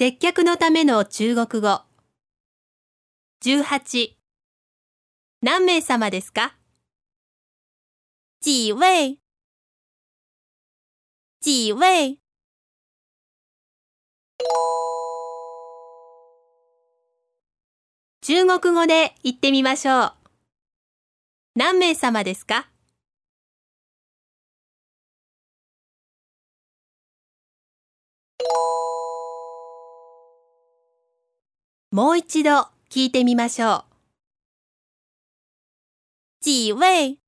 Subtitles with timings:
[0.00, 1.82] 接客のための中国語。
[3.42, 4.10] 18
[5.42, 6.54] 何名様ですか？
[8.40, 9.18] 几位？
[11.40, 12.20] 几位？
[18.22, 20.12] 中国語で言ってみましょう。
[21.56, 22.68] 何名様ですか？
[31.90, 32.50] もう一度
[32.90, 33.84] 聞いてみましょう。
[36.42, 37.18] 几位？